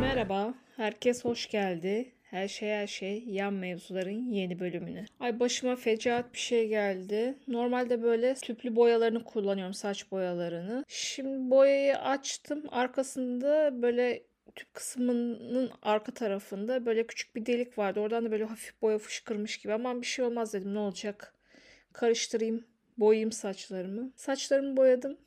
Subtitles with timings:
[0.00, 2.12] Merhaba, herkes hoş geldi.
[2.22, 5.04] Her şey her şey yan mevzuların yeni bölümüne.
[5.20, 7.34] Ay başıma fecaat bir şey geldi.
[7.48, 10.84] Normalde böyle tüplü boyalarını kullanıyorum, saç boyalarını.
[10.88, 12.64] Şimdi boyayı açtım.
[12.70, 14.22] Arkasında böyle
[14.56, 18.00] tüp kısmının arka tarafında böyle küçük bir delik vardı.
[18.00, 19.72] Oradan da böyle hafif boya fışkırmış gibi.
[19.72, 21.34] Aman bir şey olmaz dedim ne olacak.
[21.92, 22.64] Karıştırayım
[22.98, 24.12] boyayayım saçlarımı.
[24.16, 25.18] Saçlarımı boyadım.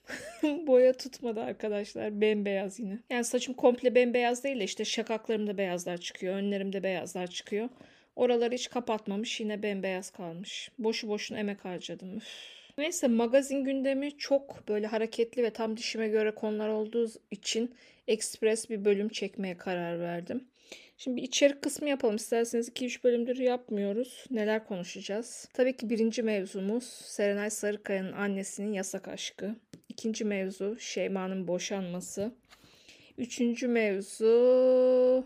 [0.43, 2.21] Boya tutmadı arkadaşlar.
[2.21, 2.99] Bembeyaz yine.
[3.09, 6.35] Yani saçım komple bembeyaz değil de işte şakaklarımda beyazlar çıkıyor.
[6.35, 7.69] Önlerimde beyazlar çıkıyor.
[8.15, 9.39] Oraları hiç kapatmamış.
[9.39, 10.71] Yine bembeyaz kalmış.
[10.79, 12.17] Boşu boşuna emek harcadım.
[12.17, 12.64] Üf.
[12.77, 17.75] Neyse magazin gündemi çok böyle hareketli ve tam dişime göre konular olduğu için
[18.07, 20.47] ekspres bir bölüm çekmeye karar verdim.
[20.97, 22.15] Şimdi bir içerik kısmı yapalım.
[22.15, 24.25] İsterseniz 2-3 bölümdür yapmıyoruz.
[24.31, 25.49] Neler konuşacağız?
[25.53, 29.55] Tabii ki birinci mevzumuz Serenay Sarıkaya'nın annesinin yasak aşkı.
[29.89, 32.31] İkinci mevzu Şeyma'nın boşanması.
[33.17, 35.25] Üçüncü mevzu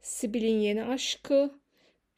[0.00, 1.50] Sibel'in yeni aşkı.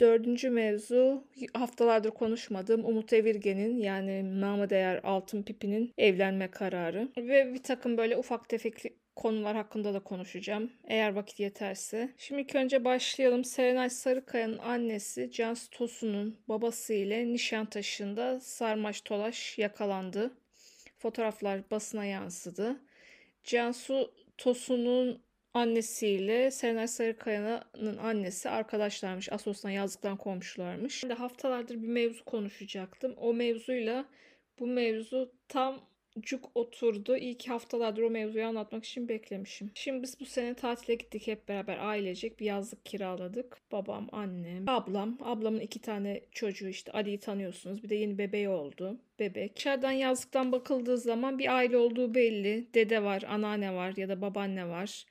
[0.01, 7.09] Dördüncü mevzu haftalardır konuşmadığım Umut Evirgen'in yani namı değer Altın Pipi'nin evlenme kararı.
[7.17, 8.75] Ve bir takım böyle ufak tefek
[9.17, 12.09] konular hakkında da konuşacağım eğer vakit yeterse.
[12.19, 13.45] Şimdi ilk önce başlayalım.
[13.45, 20.31] Serenay Sarıkaya'nın annesi Cansu Tosun'un babası ile Nişantaşı'nda sarmaş dolaş yakalandı.
[20.99, 22.81] Fotoğraflar basına yansıdı.
[23.45, 25.26] Cansu Tosun'un
[25.57, 29.33] annesiyle Serenay Sarıkaya'nın annesi arkadaşlarmış.
[29.33, 30.95] Asos'tan yazlıktan komşularmış.
[30.95, 33.15] Şimdi haftalardır bir mevzu konuşacaktım.
[33.17, 34.05] O mevzuyla
[34.59, 35.81] bu mevzu tam
[36.21, 37.17] cuk oturdu.
[37.17, 39.71] İlk haftalardır o mevzuyu anlatmak için beklemişim.
[39.75, 42.41] Şimdi biz bu sene tatile gittik hep beraber ailecek.
[42.41, 43.59] Bir yazlık kiraladık.
[43.73, 45.19] Babam, annem, ablam.
[45.21, 47.83] Ablamın iki tane çocuğu işte Ali'yi tanıyorsunuz.
[47.83, 49.01] Bir de yeni bebeği oldu.
[49.19, 49.57] Bebek.
[49.57, 52.75] Dışarıdan yazlıktan bakıldığı zaman bir aile olduğu belli.
[52.75, 55.07] Dede var, anneanne var ya da babaanne var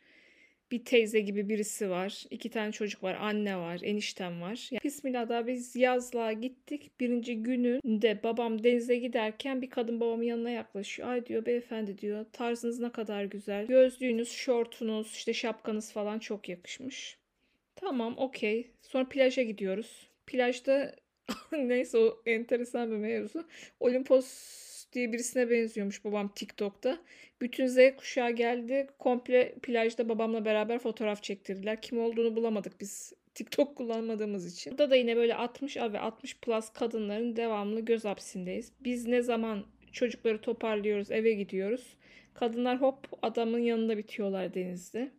[0.71, 2.23] bir teyze gibi birisi var.
[2.29, 3.17] İki tane çocuk var.
[3.21, 3.79] Anne var.
[3.83, 4.67] Eniştem var.
[4.71, 6.99] Yani Bismillah da biz yazlığa gittik.
[6.99, 11.09] Birinci gününde babam denize giderken bir kadın babamın yanına yaklaşıyor.
[11.09, 13.67] Ay diyor beyefendi diyor tarzınız ne kadar güzel.
[13.67, 17.17] Gözlüğünüz, şortunuz, işte şapkanız falan çok yakışmış.
[17.75, 18.71] Tamam okey.
[18.81, 20.09] Sonra plaja gidiyoruz.
[20.27, 20.95] Plajda
[21.51, 23.47] neyse o enteresan bir mevzu.
[23.79, 24.25] Olimpos
[24.95, 26.97] diye birisine benziyormuş babam TikTok'ta.
[27.41, 28.87] Bütün Z kuşağı geldi.
[28.99, 31.81] Komple plajda babamla beraber fotoğraf çektirdiler.
[31.81, 34.71] Kim olduğunu bulamadık biz TikTok kullanmadığımız için.
[34.71, 38.71] Burada da yine böyle 60 ve 60 plus kadınların devamlı göz hapsindeyiz.
[38.83, 41.95] Biz ne zaman çocukları toparlıyoruz, eve gidiyoruz.
[42.33, 45.11] Kadınlar hop adamın yanında bitiyorlar denizde.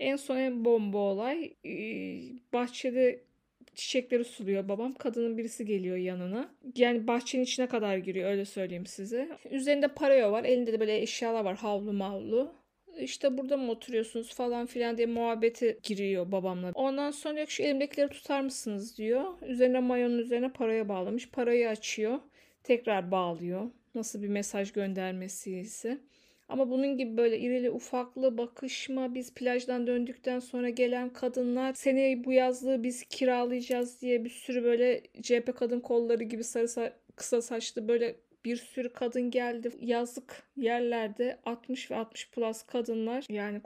[0.00, 1.52] En son en bomba olay
[2.52, 3.20] bahçede
[3.74, 4.94] çiçekleri suluyor babam.
[4.94, 6.54] Kadının birisi geliyor yanına.
[6.76, 9.28] Yani bahçenin içine kadar giriyor öyle söyleyeyim size.
[9.50, 10.44] Üzerinde paraya var.
[10.44, 11.56] Elinde de böyle eşyalar var.
[11.56, 12.52] Havlu mavlu.
[13.00, 16.70] İşte burada mı oturuyorsunuz falan filan diye muhabbeti giriyor babamla.
[16.74, 19.24] Ondan sonra diyor şu elimdekileri tutar mısınız diyor.
[19.46, 21.30] Üzerine mayonun üzerine paraya bağlamış.
[21.30, 22.18] Parayı açıyor.
[22.64, 23.70] Tekrar bağlıyor.
[23.94, 25.98] Nasıl bir mesaj göndermesi ise.
[26.52, 32.32] Ama bunun gibi böyle irili ufaklı bakışma biz plajdan döndükten sonra gelen kadınlar seni bu
[32.32, 37.88] yazlığı biz kiralayacağız diye bir sürü böyle CHP kadın kolları gibi sarı sa- kısa saçlı
[37.88, 39.70] böyle bir sürü kadın geldi.
[39.80, 43.60] Yazlık yerlerde 60 ve 60 plus kadınlar yani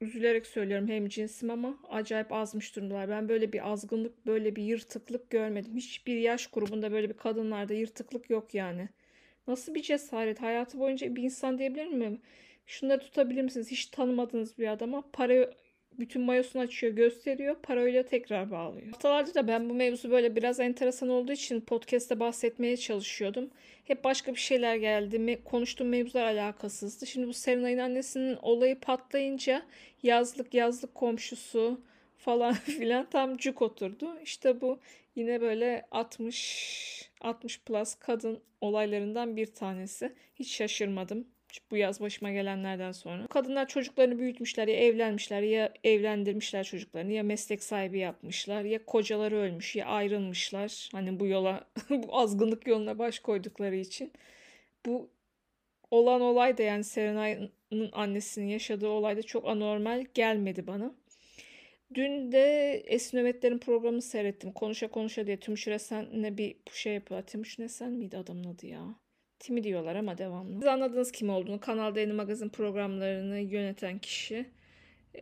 [0.00, 3.08] üzülerek söylüyorum hem cinsim ama acayip azmış durumdalar.
[3.08, 5.76] Ben böyle bir azgınlık, böyle bir yırtıklık görmedim.
[5.76, 8.88] Hiçbir yaş grubunda böyle bir kadınlarda yırtıklık yok yani.
[9.50, 10.42] Nasıl bir cesaret?
[10.42, 12.20] Hayatı boyunca bir insan diyebilir miyim?
[12.66, 13.70] Şunları tutabilir misiniz?
[13.70, 15.50] Hiç tanımadığınız bir adama para
[15.98, 17.56] bütün mayosunu açıyor gösteriyor.
[17.62, 18.86] Parayla tekrar bağlıyor.
[18.86, 23.50] Haftalardır da ben bu mevzu böyle biraz enteresan olduğu için podcast'te bahsetmeye çalışıyordum.
[23.84, 25.40] Hep başka bir şeyler geldi.
[25.44, 27.06] Konuştuğum mevzular alakasızdı.
[27.06, 29.62] Şimdi bu Serenay'ın annesinin olayı patlayınca
[30.02, 31.80] yazlık yazlık komşusu
[32.18, 34.18] falan filan tam cuk oturdu.
[34.24, 34.78] İşte bu
[35.14, 40.12] yine böyle 60 60 plus kadın olaylarından bir tanesi.
[40.34, 41.26] Hiç şaşırmadım
[41.70, 43.26] bu yaz başıma gelenlerden sonra.
[43.26, 49.76] Kadınlar çocuklarını büyütmüşler ya evlenmişler ya evlendirmişler çocuklarını ya meslek sahibi yapmışlar ya kocaları ölmüş
[49.76, 50.88] ya ayrılmışlar.
[50.92, 54.12] Hani bu yola bu azgınlık yoluna baş koydukları için.
[54.86, 55.10] Bu
[55.90, 57.50] olan olay da yani Serenay'ın
[57.92, 60.94] annesinin yaşadığı olay da çok anormal gelmedi bana.
[61.94, 64.52] Dün de Esin Nöbetler'in programını seyrettim.
[64.52, 67.22] Konuşa konuşa diye Tümüşür Esen'le bir şey yapıyor.
[67.22, 68.94] Tümüşür Esen miydi adamın adı ya?
[69.38, 70.58] Timi diyorlar ama devamlı.
[70.58, 71.60] Siz anladınız kim olduğunu.
[71.60, 74.46] Kanal D'nin magazin programlarını yöneten kişi.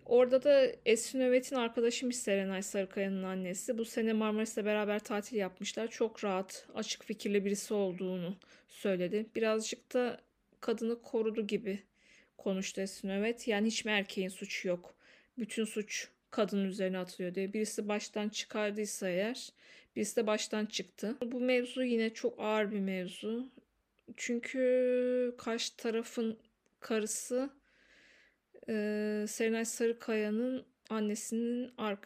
[0.06, 3.78] Orada da Esin Övet'in arkadaşıymış Serenay Sarıkaya'nın annesi.
[3.78, 5.88] Bu sene Marmaris'te beraber tatil yapmışlar.
[5.88, 8.36] Çok rahat, açık fikirli birisi olduğunu
[8.68, 9.26] söyledi.
[9.36, 10.20] Birazcık da
[10.60, 11.82] kadını korudu gibi
[12.38, 13.48] konuştu Esin Övet.
[13.48, 14.94] Yani hiç mi erkeğin suçu yok?
[15.38, 17.52] Bütün suç kadının üzerine atılıyor diye.
[17.52, 19.48] Birisi baştan çıkardıysa eğer,
[19.96, 21.16] birisi de baştan çıktı.
[21.32, 23.50] Bu mevzu yine çok ağır bir mevzu.
[24.16, 26.38] Çünkü karşı tarafın
[26.80, 27.50] karısı
[28.68, 31.98] e, Serenay Sarıkaya'nın annesinin ar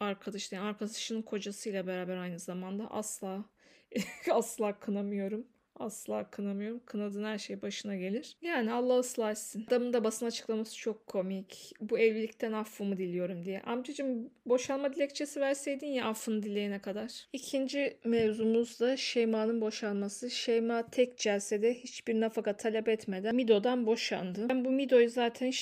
[0.00, 3.44] arkadaşı, yani arkadaşının kocasıyla beraber aynı zamanda asla
[4.30, 5.46] asla kınamıyorum.
[5.82, 6.80] Asla kınamıyorum.
[6.86, 8.36] Kınadığın her şey başına gelir.
[8.42, 9.64] Yani Allah ıslah etsin.
[9.68, 11.72] Adamın da basın açıklaması çok komik.
[11.80, 13.60] Bu evlilikten affımı diliyorum diye.
[13.60, 17.28] Amcacığım boşanma dilekçesi verseydin ya affını dileyene kadar.
[17.32, 20.30] İkinci mevzumuz da Şeyma'nın boşanması.
[20.30, 24.48] Şeyma tek celsede hiçbir nafaka talep etmeden Mido'dan boşandı.
[24.48, 25.52] Ben bu Mido'yu zaten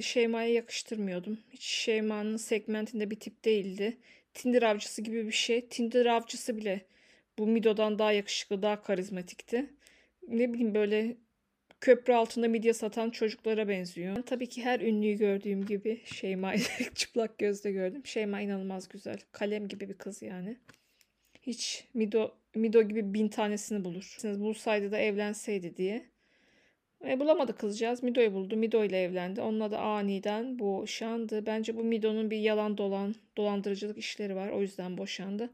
[0.00, 1.38] Şeyma'ya yakıştırmıyordum.
[1.50, 3.98] Hiç Şeyma'nın segmentinde bir tip değildi.
[4.34, 5.68] Tinder avcısı gibi bir şey.
[5.68, 6.80] Tinder avcısı bile
[7.38, 9.70] bu Mido'dan daha yakışıklı, daha karizmatikti.
[10.28, 11.16] Ne bileyim böyle
[11.80, 14.16] köprü altında midye satan çocuklara benziyor.
[14.16, 16.60] Ben tabii ki her ünlüyü gördüğüm gibi Şeyma'yı
[16.94, 18.06] çıplak gözle gördüm.
[18.06, 19.18] Şeyma inanılmaz güzel.
[19.32, 20.56] Kalem gibi bir kız yani.
[21.42, 24.18] Hiç Mido, Mido gibi bin tanesini bulur.
[24.24, 26.04] Bulsaydı da evlenseydi diye.
[27.08, 28.02] E, bulamadı kızcağız.
[28.02, 28.56] Mido'yu buldu.
[28.56, 29.40] Mido ile evlendi.
[29.40, 31.46] Onunla da aniden boşandı.
[31.46, 34.48] Bence bu Mido'nun bir yalan dolan, dolandırıcılık işleri var.
[34.48, 35.50] O yüzden boşandı.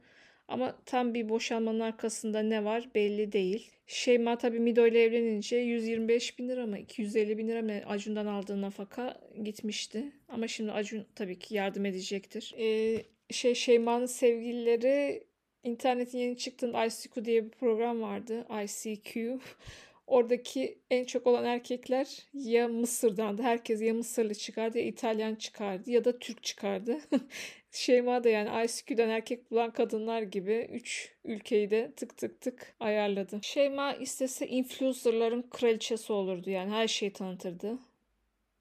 [0.50, 3.70] Ama tam bir boşanmanın arkasında ne var belli değil.
[3.86, 8.60] Şeyma tabii Mido ile evlenince 125 bin lira mı 250 bin lira mı Acun'dan aldığı
[8.60, 10.12] nafaka gitmişti.
[10.28, 12.54] Ama şimdi Acun tabii ki yardım edecektir.
[12.58, 15.24] Ee, şey Şeyma'nın sevgilileri
[15.64, 18.46] internetin yeni çıktığında ICQ diye bir program vardı.
[18.64, 19.40] ICQ.
[20.10, 23.42] Oradaki en çok olan erkekler ya Mısır'dandı.
[23.42, 26.98] Herkes ya Mısırlı çıkardı ya İtalyan çıkardı ya da Türk çıkardı.
[27.70, 33.38] Şeyma da yani ICQ'den erkek bulan kadınlar gibi 3 ülkeyi de tık tık tık ayarladı.
[33.42, 37.78] Şeyma istese influencerların kraliçesi olurdu yani her şeyi tanıtırdı.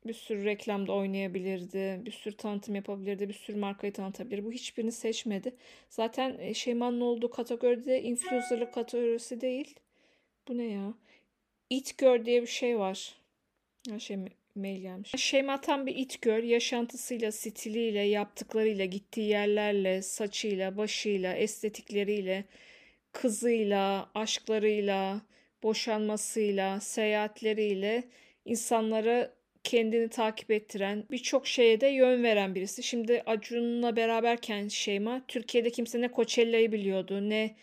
[0.06, 4.46] Bir sürü reklamda oynayabilirdi, bir sürü tanıtım yapabilirdi, bir sürü markayı tanıtabilir.
[4.46, 5.56] Bu hiçbirini seçmedi.
[5.90, 9.76] Zaten e, Şeyma'nın olduğu kategoride influencerlık kategorisi değil.
[10.48, 10.94] Bu ne ya?
[11.70, 13.16] It Girl diye bir şey var.
[14.00, 14.18] Şey
[14.56, 15.12] mail gelmiş.
[15.18, 16.44] Şeyma tam bir it girl.
[16.44, 22.46] Yaşantısıyla, stiliyle, yaptıklarıyla, gittiği yerlerle, saçıyla, başıyla, estetikleriyle,
[23.12, 25.22] kızıyla, aşklarıyla,
[25.64, 28.04] boşanmasıyla, seyahatleriyle
[28.46, 29.32] insanları
[29.64, 32.84] kendini takip ettiren, birçok şeye de yön veren birisi.
[32.84, 37.56] Şimdi Acun'la beraberken Şeyma, Türkiye'de kimse ne Coachella'yı biliyordu, ne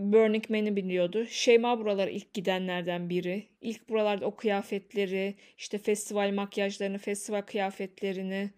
[0.00, 1.26] Burning Man'i biliyordu.
[1.26, 3.46] Şeyma buralara ilk gidenlerden biri.
[3.60, 8.50] İlk buralarda o kıyafetleri, işte festival makyajlarını, festival kıyafetlerini,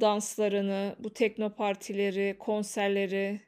[0.00, 3.40] danslarını, bu tekno partileri, konserleri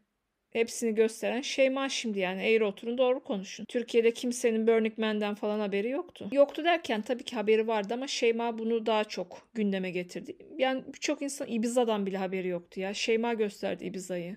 [0.52, 3.64] hepsini gösteren Şeyma şimdi yani eğri oturun doğru konuşun.
[3.64, 6.28] Türkiye'de kimsenin Burning Man'den falan haberi yoktu.
[6.32, 10.36] Yoktu derken tabii ki haberi vardı ama Şeyma bunu daha çok gündeme getirdi.
[10.58, 12.94] Yani birçok insan Ibiza'dan bile haberi yoktu ya.
[12.94, 14.36] Şeyma gösterdi Ibiza'yı.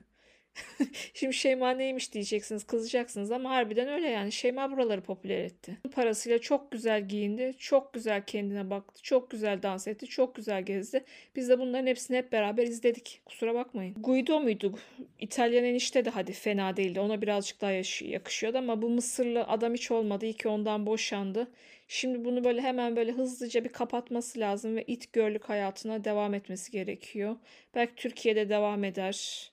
[1.14, 4.32] Şimdi Şeyma neymiş diyeceksiniz, kızacaksınız ama harbiden öyle yani.
[4.32, 5.78] Şeyma buraları popüler etti.
[5.96, 11.04] Parasıyla çok güzel giyindi, çok güzel kendine baktı, çok güzel dans etti, çok güzel gezdi.
[11.36, 13.22] Biz de bunların hepsini hep beraber izledik.
[13.26, 13.96] Kusura bakmayın.
[13.98, 14.80] Guido muydu?
[15.20, 17.00] İtalyan enişte de hadi fena değildi.
[17.00, 20.26] Ona birazcık daha yakışıyordu ama bu Mısırlı adam hiç olmadı.
[20.26, 21.48] İyi ki ondan boşandı.
[21.88, 26.72] Şimdi bunu böyle hemen böyle hızlıca bir kapatması lazım ve it görlük hayatına devam etmesi
[26.72, 27.36] gerekiyor.
[27.76, 29.53] Belki Türkiye'de devam eder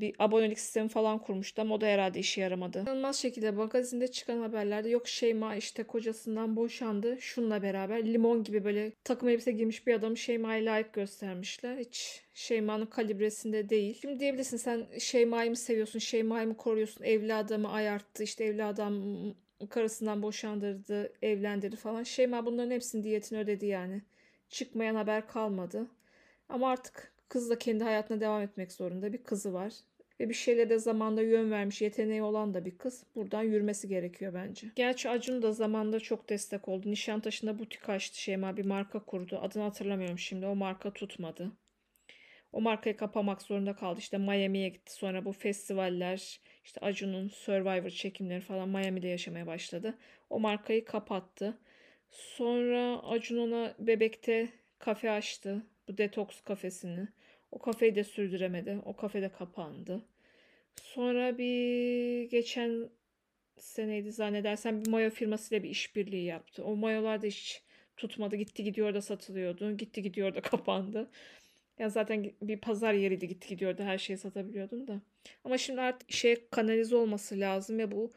[0.00, 2.80] bir abonelik sistemi falan kurmuştu ama o da herhalde işe yaramadı.
[2.82, 7.16] İnanılmaz şekilde magazinde çıkan haberlerde yok Şeyma işte kocasından boşandı.
[7.20, 11.78] Şunla beraber limon gibi böyle takım elbise giymiş bir adamı Şeyma'ya layık göstermişler.
[11.78, 13.98] Hiç Şeyma'nın kalibresinde değil.
[14.00, 19.04] Şimdi diyebilirsin sen Şeyma'yı mı seviyorsun, Şeyma'yı mı koruyorsun, evli adamı ayarttı, işte evli adam
[19.70, 22.02] karısından boşandırdı, evlendirdi falan.
[22.02, 24.02] Şeyma bunların hepsinin diyetini ödedi yani.
[24.48, 25.86] Çıkmayan haber kalmadı.
[26.48, 29.12] Ama artık Kız da kendi hayatına devam etmek zorunda.
[29.12, 29.72] Bir kızı var.
[30.20, 33.04] Ve bir şeylere de zamanda yön vermiş, yeteneği olan da bir kız.
[33.14, 34.66] Buradan yürümesi gerekiyor bence.
[34.76, 36.90] Gerçi Acun da zamanda çok destek oldu.
[36.90, 38.56] Nişantaşı'nda butik açtı Şeyma.
[38.56, 39.38] Bir marka kurdu.
[39.42, 40.46] Adını hatırlamıyorum şimdi.
[40.46, 41.52] O marka tutmadı.
[42.52, 43.98] O markayı kapamak zorunda kaldı.
[43.98, 44.92] İşte Miami'ye gitti.
[44.92, 49.94] Sonra bu festivaller, işte Acun'un Survivor çekimleri falan Miami'de yaşamaya başladı.
[50.30, 51.58] O markayı kapattı.
[52.10, 55.62] Sonra Acun ona Bebek'te kafe açtı.
[55.88, 57.08] Bu detoks kafesini.
[57.52, 58.78] O kafeyi de sürdüremedi.
[58.84, 60.02] O kafe de kapandı.
[60.82, 62.90] Sonra bir geçen
[63.58, 66.64] seneydi zannedersem bir mayo firmasıyla bir işbirliği yaptı.
[66.64, 67.62] O mayolar da hiç
[67.96, 68.36] tutmadı.
[68.36, 69.76] Gitti gidiyor da satılıyordu.
[69.76, 71.10] Gitti gidiyor da kapandı.
[71.78, 73.82] Yani zaten bir pazar yeriydi gitti gidiyordu.
[73.82, 75.00] Her şeyi satabiliyordun da.
[75.44, 78.12] Ama şimdi artık şey kanalize olması lazım ve bu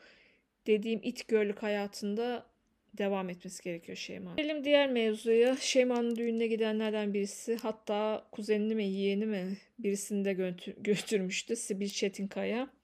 [0.67, 2.45] dediğim it görlük hayatında
[2.94, 4.36] devam etmesi gerekiyor Şeyma.
[4.36, 5.56] Gelelim diğer mevzuya.
[5.58, 11.56] Şeyma'nın düğününe gidenlerden birisi hatta kuzenini mi yeğeni mi birisini de götür götürmüştü.
[11.56, 12.76] Sibil Çetinkaya.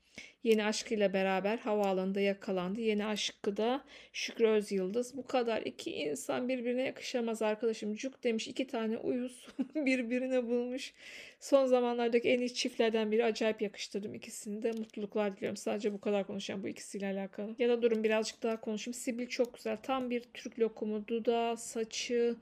[0.43, 2.81] Yeni aşkıyla beraber havaalanında yakalandı.
[2.81, 5.17] Yeni aşkı da Şükrü Özyıldız.
[5.17, 7.95] Bu kadar iki insan birbirine yakışamaz arkadaşım.
[7.95, 10.93] Cuk demiş iki tane uyuz birbirine bulmuş.
[11.39, 14.71] Son zamanlardaki en iyi çiftlerden biri acayip yakıştırdım ikisini de.
[14.71, 15.57] Mutluluklar diliyorum.
[15.57, 17.55] Sadece bu kadar konuşacağım bu ikisiyle alakalı.
[17.59, 18.93] Ya da durun birazcık daha konuşayım.
[18.93, 19.77] Sibil çok güzel.
[19.83, 21.07] Tam bir Türk lokumu.
[21.07, 22.35] Dudağı, saçı,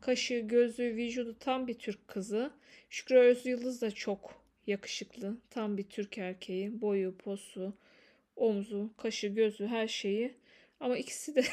[0.00, 2.50] kaşı, gözü, vücudu tam bir Türk kızı.
[2.90, 5.36] Şükrü Özyıldız da çok yakışıklı.
[5.50, 6.80] Tam bir Türk erkeği.
[6.80, 7.74] Boyu, posu,
[8.36, 10.34] omzu, kaşı, gözü her şeyi.
[10.80, 11.44] Ama ikisi de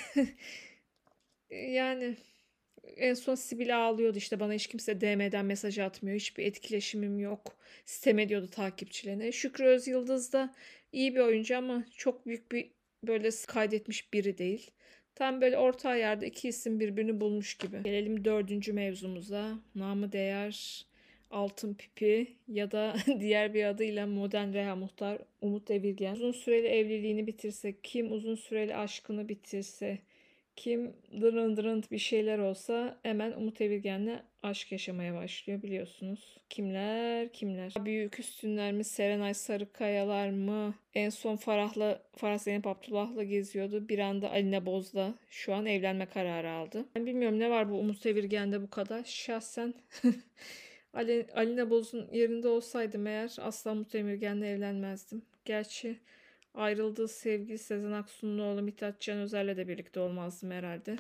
[1.74, 2.18] yani
[2.98, 6.16] en son Sibil ağlıyordu işte bana hiç kimse DM'den mesaj atmıyor.
[6.16, 7.58] Hiçbir etkileşimim yok.
[7.86, 9.32] Sistem ediyordu takipçilerine.
[9.32, 10.56] Şükrü Özyıldız da
[10.92, 12.72] iyi bir oyuncu ama çok büyük bir
[13.04, 14.72] böyle kaydetmiş biri değil.
[15.16, 17.84] Tam böyle orta yerde iki isim birbirini bulmuş gibi.
[17.84, 19.60] Gelelim dördüncü mevzumuza.
[19.76, 20.86] Namı değer
[21.34, 26.14] Altın Pipi ya da diğer bir adıyla Modern Reha Muhtar Umut Evirgen.
[26.14, 30.00] Uzun süreli evliliğini bitirse, kim uzun süreli aşkını bitirse,
[30.56, 36.38] kim dırın dırın bir şeyler olsa hemen Umut Evirgen'le aşk yaşamaya başlıyor biliyorsunuz.
[36.50, 37.74] Kimler kimler?
[37.86, 38.84] Büyük üstünler mi?
[38.84, 40.76] Serenay Sarıkayalar mı?
[40.94, 43.90] En son Farah'la Farah Zeynep Abdullah'la geziyordu.
[43.90, 46.86] Bir anda Aline Boz'la şu an evlenme kararı aldı.
[46.96, 49.04] Ben bilmiyorum ne var bu Umut Evirgen'de bu kadar.
[49.04, 49.74] Şahsen
[50.94, 55.22] Ali, Alina Boz'un yerinde olsaydım eğer asla Mutlu Emirgen'le evlenmezdim.
[55.46, 56.00] Gerçi
[56.54, 60.98] ayrıldığı sevgili Sezen Aksu'nun oğlu Mithat Can Özer'le de birlikte olmazdım herhalde.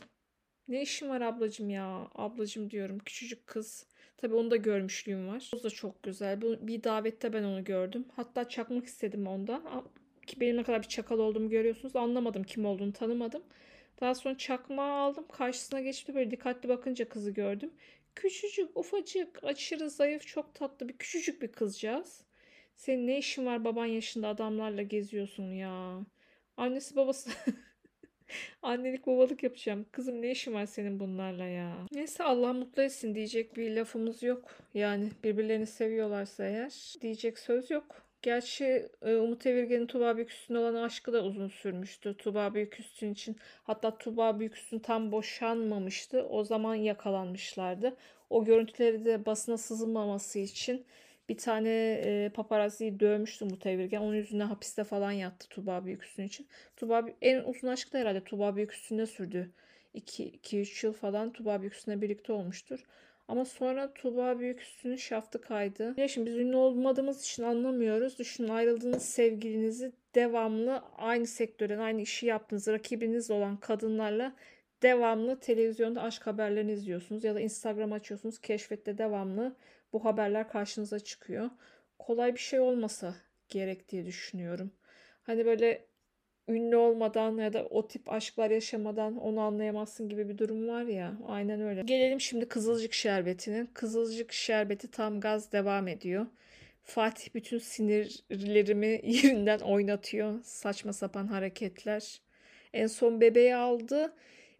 [0.68, 2.08] Ne işim var ablacım ya?
[2.16, 3.00] Ablacım diyorum.
[3.00, 3.88] Küçücük kız.
[4.18, 5.52] Tabii onu da görmüşlüğüm var.
[5.56, 6.42] O da çok güzel.
[6.42, 8.06] Bir davette ben onu gördüm.
[8.16, 9.64] Hatta çakmak istedim ondan.
[10.28, 11.96] Ki benim ne kadar bir çakal olduğumu görüyorsunuz.
[11.96, 13.44] Anlamadım kim olduğunu tanımadım.
[14.02, 15.26] Daha sonra çakmağı aldım.
[15.32, 17.72] Karşısına geçti böyle dikkatli bakınca kızı gördüm.
[18.16, 22.24] Küçücük, ufacık, aşırı zayıf, çok tatlı bir küçücük bir kızcağız.
[22.76, 26.06] Senin ne işin var baban yaşında adamlarla geziyorsun ya.
[26.58, 27.30] Annesi babası
[28.62, 29.86] Annelik babalık yapacağım.
[29.92, 31.76] Kızım ne işin var senin bunlarla ya?
[31.92, 34.52] Neyse Allah mutlu etsin diyecek bir lafımız yok.
[34.74, 38.13] Yani birbirlerini seviyorlarsa eğer diyecek söz yok.
[38.24, 42.18] Gerçi e, Umut Evirgen'in Tuba Büyüküstün olan aşkı da uzun sürmüştü.
[42.18, 46.24] Tuba Büyüküstün için hatta Tuba Büyüküstün tam boşanmamıştı.
[46.28, 47.96] O zaman yakalanmışlardı.
[48.30, 50.86] O görüntüleri de basına sızılmaması için
[51.30, 51.70] bir tane
[52.06, 54.02] e, paparazziyi dövmüştü Umut Evirgen.
[54.02, 56.48] Onun yüzünden hapiste falan yattı Tuba Büyüküstün için.
[56.78, 59.52] Tuba en uzun aşkı da herhalde Tuba Büyüküstün'de sürdü.
[59.96, 62.86] 2-3 yıl falan Tuba Büyüküstün'le birlikte olmuştur.
[63.28, 65.94] Ama sonra Tuğba Büyüküstü'nün şaftı kaydı.
[65.98, 68.20] Ya şimdi biz ünlü olmadığımız için anlamıyoruz.
[68.20, 74.36] Düşünün ayrıldığınız sevgilinizi devamlı aynı sektörden aynı işi yaptığınız rakibiniz olan kadınlarla
[74.84, 79.56] devamlı televizyonda aşk haberlerini izliyorsunuz ya da Instagram açıyorsunuz keşfette devamlı
[79.94, 81.50] bu haberler karşınıza çıkıyor.
[82.00, 83.16] Kolay bir şey olmasa
[83.50, 84.72] gerek diye düşünüyorum.
[85.24, 85.86] Hani böyle
[86.48, 91.18] ünlü olmadan ya da o tip aşklar yaşamadan onu anlayamazsın gibi bir durum var ya.
[91.28, 91.82] Aynen öyle.
[91.82, 93.68] Gelelim şimdi Kızılcık Şerbeti'ne.
[93.74, 96.26] Kızılcık Şerbeti tam gaz devam ediyor.
[96.84, 100.44] Fatih bütün sinirlerimi yerinden oynatıyor.
[100.44, 102.22] Saçma sapan hareketler.
[102.74, 104.14] En son bebeği aldı.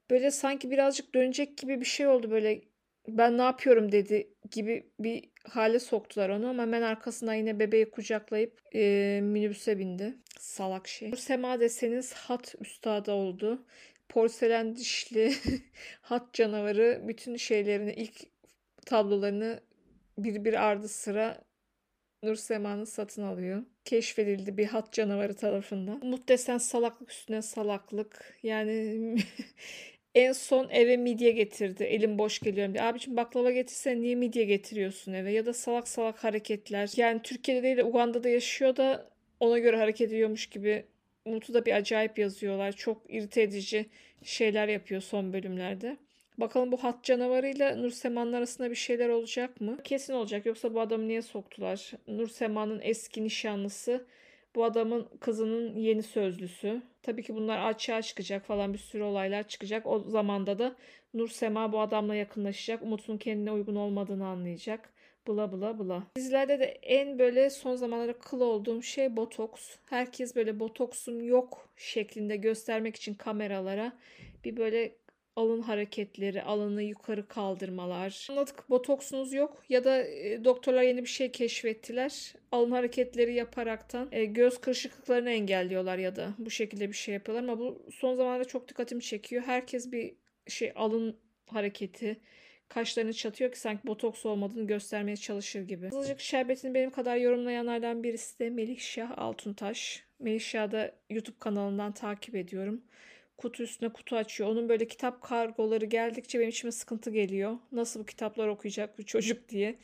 [0.10, 2.62] Böyle sanki birazcık dönecek gibi bir şey oldu böyle.
[3.08, 8.62] Ben ne yapıyorum dedi gibi bir hale soktular onu ama hemen arkasından yine bebeği kucaklayıp
[8.76, 10.14] e, minibüse bindi.
[10.44, 11.12] Salak şey.
[11.12, 13.66] Sema deseniz hat üstadı oldu.
[14.10, 15.34] Porselen dişli
[16.02, 18.22] hat canavarı bütün şeylerini ilk
[18.86, 19.60] tablolarını
[20.18, 21.42] bir bir ardı sıra
[22.24, 23.64] Nur Sema'nın satın alıyor.
[23.86, 26.20] Keşfedildi bir hat canavarı tarafından.
[26.28, 28.38] Desen salaklık üstüne salaklık.
[28.44, 29.16] Yani
[30.16, 31.84] En son eve midye getirdi.
[31.84, 32.84] Elim boş geliyorum diye.
[32.84, 35.32] Abicim baklava getirsen niye midye getiriyorsun eve?
[35.32, 36.90] Ya da salak salak hareketler.
[36.96, 39.13] Yani Türkiye'de değil de Uganda'da yaşıyor da
[39.44, 40.86] ona göre hareket ediyormuş gibi.
[41.26, 42.72] Umut'u da bir acayip yazıyorlar.
[42.72, 43.86] Çok irite edici
[44.24, 45.98] şeyler yapıyor son bölümlerde.
[46.38, 49.78] Bakalım bu hat canavarıyla Nur Sema'nın arasında bir şeyler olacak mı?
[49.84, 50.46] Kesin olacak.
[50.46, 51.92] Yoksa bu adamı niye soktular?
[52.08, 54.06] Nur Sema'nın eski nişanlısı
[54.56, 56.82] bu adamın kızının yeni sözlüsü.
[57.02, 59.86] Tabii ki bunlar açığa çıkacak falan bir sürü olaylar çıkacak.
[59.88, 60.76] O zamanda da
[61.14, 62.82] Nur Sema bu adamla yakınlaşacak.
[62.82, 64.90] Umut'un kendine uygun olmadığını anlayacak.
[65.28, 66.04] Bla bla bla.
[66.16, 69.76] Dizilerde de en böyle son zamanlarda kıl olduğum şey botoks.
[69.90, 73.94] Herkes böyle botoksum yok şeklinde göstermek için kameralara
[74.46, 74.96] bir böyle
[75.36, 78.28] alın hareketleri, alını yukarı kaldırmalar.
[78.30, 82.34] Anladık botoksunuz yok ya da e, doktorlar yeni bir şey keşfettiler.
[82.52, 87.60] Alın hareketleri yaparaktan e, göz kırışıklıklarını engelliyorlar ya da bu şekilde bir şey yapıyorlar ama
[87.60, 89.44] bu son zamanlarda çok dikkatimi çekiyor.
[89.44, 90.16] Herkes bir
[90.48, 92.18] şey alın hareketi
[92.74, 95.90] kaşlarını çatıyor ki sanki botoks olmadığını göstermeye çalışır gibi.
[95.90, 100.04] Kızılcık şerbetini benim kadar yorumlayanlardan birisi de Melih Şah Altuntaş.
[100.20, 102.82] Melih Şah'ı da YouTube kanalından takip ediyorum
[103.38, 104.50] kutu üstüne kutu açıyor.
[104.50, 107.58] Onun böyle kitap kargoları geldikçe benim içime sıkıntı geliyor.
[107.72, 109.76] Nasıl bu kitaplar okuyacak bu çocuk diye.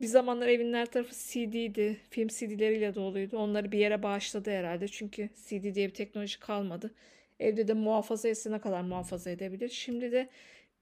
[0.00, 2.00] Bir zamanlar evin her tarafı CD'ydi.
[2.10, 3.38] Film CD'leriyle doluydu.
[3.38, 4.88] Onları bir yere bağışladı herhalde.
[4.88, 6.94] Çünkü CD diye bir teknoloji kalmadı.
[7.40, 9.68] Evde de muhafaza etse ne kadar muhafaza edebilir.
[9.68, 10.28] Şimdi de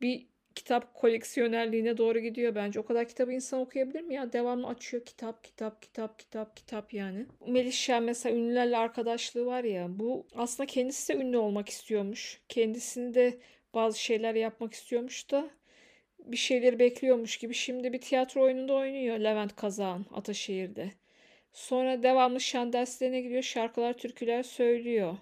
[0.00, 2.80] bir kitap koleksiyonerliğine doğru gidiyor bence.
[2.80, 4.32] O kadar kitabı insan okuyabilir mi ya?
[4.32, 7.26] Devamlı açıyor kitap, kitap, kitap, kitap, kitap yani.
[7.46, 9.86] Melih mesela ünlülerle arkadaşlığı var ya.
[9.98, 12.40] Bu aslında kendisi de ünlü olmak istiyormuş.
[12.48, 13.38] Kendisini de
[13.74, 15.50] bazı şeyler yapmak istiyormuş da
[16.18, 17.54] bir şeyleri bekliyormuş gibi.
[17.54, 20.90] Şimdi bir tiyatro oyununda oynuyor Levent Kazan Ataşehir'de.
[21.52, 23.42] Sonra devamlı şan derslerine gidiyor.
[23.42, 25.16] Şarkılar, türküler söylüyor.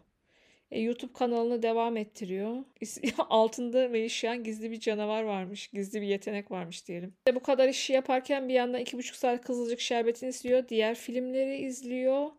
[0.70, 2.64] E, YouTube kanalını devam ettiriyor.
[3.18, 5.68] Altında Melişyan gizli bir canavar varmış.
[5.68, 7.14] Gizli bir yetenek varmış diyelim.
[7.28, 10.68] E, bu kadar işi yaparken bir yandan iki buçuk saat Kızılcık Şerbeti'ni izliyor.
[10.68, 12.30] Diğer filmleri izliyor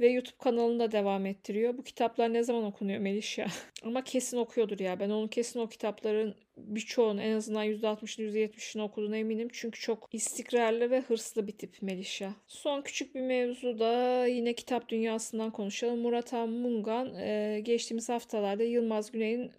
[0.00, 1.78] ve YouTube kanalını da devam ettiriyor.
[1.78, 3.46] Bu kitaplar ne zaman okunuyor Melişya?
[3.84, 5.00] Ama kesin okuyordur ya.
[5.00, 9.48] Ben onun kesin o kitapların birçoğunu en azından %60'ını %70'ini okuduğuna eminim.
[9.52, 12.34] Çünkü çok istikrarlı ve hırslı bir tip Melişya.
[12.46, 15.98] Son küçük bir mevzu da yine kitap dünyasından konuşalım.
[16.00, 19.50] Murat Han Mungan e, geçtiğimiz haftalarda Yılmaz Güney'in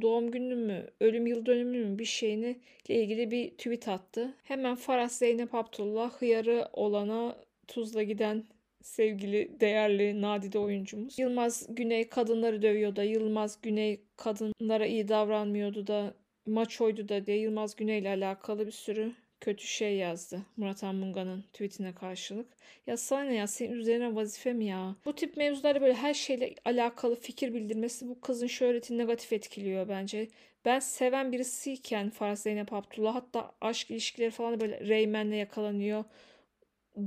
[0.00, 4.34] doğum günü mü, ölüm yıl dönümü mü bir şeyini ile ilgili bir tweet attı.
[4.42, 7.36] Hemen Faras Zeynep Abdullah hıyarı olana
[7.68, 8.44] tuzla giden
[8.82, 11.18] sevgili değerli nadide oyuncumuz.
[11.18, 16.14] Yılmaz Güney kadınları dövüyor da Yılmaz Güney kadınlara iyi davranmıyordu da
[16.46, 21.94] maçoydu da diye Yılmaz Güney ile alakalı bir sürü kötü şey yazdı Murat Anmunga'nın tweetine
[21.94, 22.46] karşılık.
[22.86, 24.96] Ya sana ne ya senin üzerine vazife mi ya?
[25.04, 30.28] Bu tip mevzularda böyle her şeyle alakalı fikir bildirmesi bu kızın şöhretini negatif etkiliyor bence.
[30.64, 36.04] Ben seven birisiyken Farz Zeynep Abdullah hatta aşk ilişkileri falan böyle Reymen'le yakalanıyor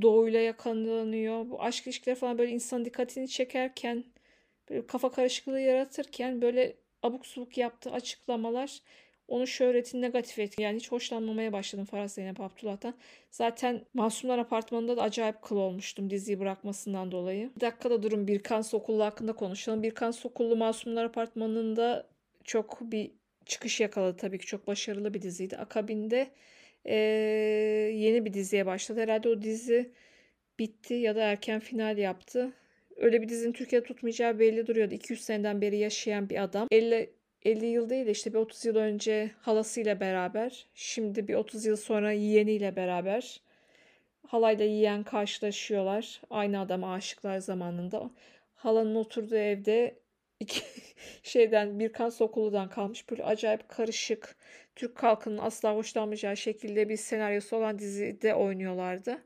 [0.01, 1.49] doğuyla yakalanıyor.
[1.49, 4.03] Bu aşk ilişkileri falan böyle insan dikkatini çekerken
[4.69, 8.79] böyle kafa karışıklığı yaratırken böyle abuk subuk yaptığı açıklamalar
[9.27, 10.61] onun şöhretini negatif etti.
[10.61, 12.93] Yani hiç hoşlanmamaya başladım Farah Zeynep Abdullah'tan.
[13.31, 17.51] Zaten Masumlar Apartmanı'nda da acayip kıl olmuştum diziyi bırakmasından dolayı.
[17.55, 19.83] Bir dakikada durun Birkan Sokullu hakkında konuşalım.
[19.83, 22.07] Birkan Sokullu Masumlar Apartmanı'nda
[22.43, 23.11] çok bir
[23.45, 24.45] çıkış yakaladı tabii ki.
[24.45, 25.57] Çok başarılı bir diziydi.
[25.57, 26.31] Akabinde
[26.85, 26.95] e,
[27.95, 29.01] yeni bir diziye başladı.
[29.01, 29.91] Herhalde o dizi
[30.59, 32.53] bitti ya da erken final yaptı.
[32.97, 34.93] Öyle bir dizinin Türkiye'de tutmayacağı belli duruyordu.
[34.93, 36.67] 200 seneden beri yaşayan bir adam.
[36.71, 37.09] 50
[37.45, 41.75] 50 yıl değil de işte bir 30 yıl önce halasıyla beraber, şimdi bir 30 yıl
[41.75, 43.41] sonra yeğeniyle beraber
[44.27, 46.21] halayla yiyen karşılaşıyorlar.
[46.29, 48.09] Aynı adama aşıklar zamanında.
[48.55, 49.99] Halanın oturduğu evde
[50.39, 50.61] iki
[51.23, 54.35] şeyden Birkan Sokulu'dan kalmış böyle acayip karışık
[54.75, 59.23] Türk halkının asla hoşlanmayacağı şekilde bir senaryosu olan dizide oynuyorlardı.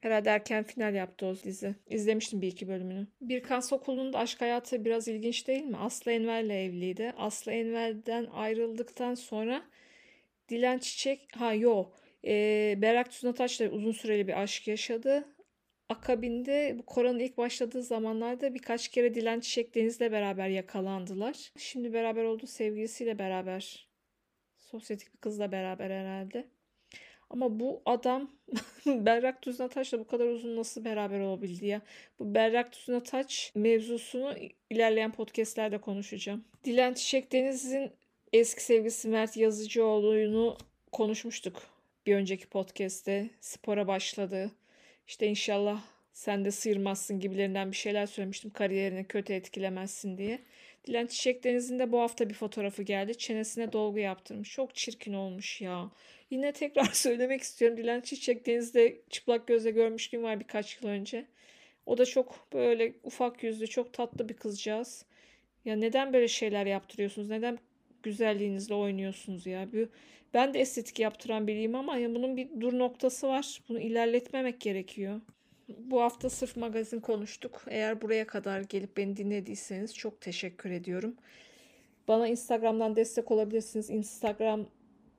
[0.00, 1.74] Herhalde erken final yaptı o dizi.
[1.86, 3.06] İzlemiştim bir iki bölümünü.
[3.20, 5.76] Birkan Sokul'un da aşk hayatı biraz ilginç değil mi?
[5.76, 7.12] Aslı Enver'le evliydi.
[7.16, 9.62] Aslı Enver'den ayrıldıktan sonra
[10.48, 11.90] Dilan Çiçek, ha yo,
[12.24, 15.24] e, Berrak Tüznataş'la uzun süreli bir aşk yaşadı.
[15.88, 21.52] Akabinde bu koronanın ilk başladığı zamanlarda birkaç kere Dilan Çiçek Deniz'le beraber yakalandılar.
[21.58, 23.85] Şimdi beraber olduğu sevgilisiyle beraber
[24.66, 26.46] sosyetik bir kızla beraber herhalde.
[27.30, 28.30] Ama bu adam
[28.86, 31.82] Berrak Düznataş'la bu kadar uzun nasıl beraber olabildi ya?
[32.18, 34.34] Bu Berrak Düznataş mevzusunu
[34.70, 36.44] ilerleyen podcastlerde konuşacağım.
[36.64, 37.90] Dilan Çiçek Deniz'in
[38.32, 40.56] eski sevgilisi Mert Yazıcıoğlu'nu
[40.92, 41.62] konuşmuştuk
[42.06, 43.30] bir önceki podcast'te.
[43.40, 44.50] Spora başladı.
[45.06, 50.38] İşte inşallah sen de sıyırmazsın gibilerinden bir şeyler söylemiştim kariyerini kötü etkilemezsin diye.
[50.86, 53.18] Dilan Çiçek Deniz'in de bu hafta bir fotoğrafı geldi.
[53.18, 54.50] Çenesine dolgu yaptırmış.
[54.52, 55.90] Çok çirkin olmuş ya.
[56.30, 57.76] Yine tekrar söylemek istiyorum.
[57.78, 61.26] Dilan Çiçek Deniz'de çıplak gözle görmüşlüğüm var birkaç yıl önce.
[61.86, 65.04] O da çok böyle ufak yüzlü, çok tatlı bir kızcağız.
[65.64, 67.28] Ya neden böyle şeyler yaptırıyorsunuz?
[67.28, 67.58] Neden
[68.02, 69.68] güzelliğinizle oynuyorsunuz ya?
[70.34, 73.60] Ben de estetik yaptıran biriyim ama ya bunun bir dur noktası var.
[73.68, 75.20] Bunu ilerletmemek gerekiyor.
[75.68, 77.64] Bu hafta sırf magazin konuştuk.
[77.68, 81.14] Eğer buraya kadar gelip beni dinlediyseniz çok teşekkür ediyorum.
[82.08, 83.90] Bana Instagram'dan destek olabilirsiniz.
[83.90, 84.66] Instagram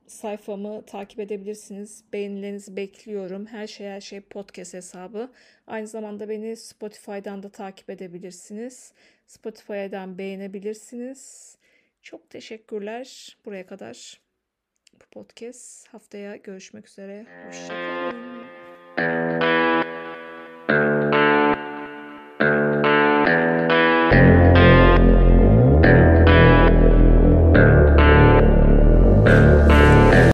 [0.06, 2.04] sayfamı takip edebilirsiniz.
[2.12, 3.46] Beğenilerinizi bekliyorum.
[3.46, 5.30] Her şey her şey podcast hesabı.
[5.66, 8.92] Aynı zamanda beni Spotify'dan da takip edebilirsiniz.
[9.26, 11.54] Spotify'dan beğenebilirsiniz.
[12.02, 14.20] Çok teşekkürler buraya kadar.
[14.94, 17.26] Bu podcast haftaya görüşmek üzere.
[17.46, 18.18] Hoşçakalın.